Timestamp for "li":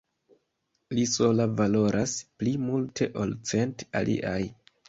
0.99-1.03